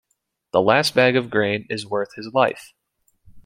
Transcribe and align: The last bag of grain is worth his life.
The 0.51 0.61
last 0.63 0.95
bag 0.95 1.15
of 1.15 1.29
grain 1.29 1.67
is 1.69 1.85
worth 1.85 2.15
his 2.15 2.33
life. 2.33 2.73